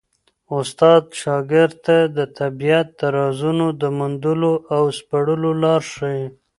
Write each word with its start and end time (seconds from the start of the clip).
استاد 0.59 1.03
شاګرد 1.21 1.75
ته 1.85 1.97
د 2.17 2.19
طبیعت 2.39 2.87
د 2.99 3.01
رازونو 3.17 3.67
د 3.81 3.83
موندلو 3.97 4.53
او 4.75 4.83
سپړلو 4.99 5.51
لاره 5.63 5.87
ښيي. 5.93 6.25